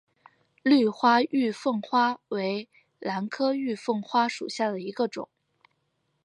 [0.63, 2.67] 绿花玉凤花为
[2.97, 5.29] 兰科玉凤花属下的一个种。